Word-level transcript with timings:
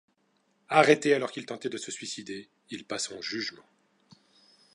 Arrêté 0.69 1.13
alors 1.13 1.31
qu'il 1.31 1.45
tentait 1.45 1.69
de 1.69 1.77
se 1.77 1.91
suicider, 1.91 2.49
il 2.71 2.85
passe 2.85 3.11
en 3.11 3.21
jugement. 3.21 3.69